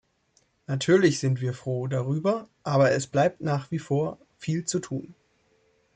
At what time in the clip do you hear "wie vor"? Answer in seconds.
3.69-4.17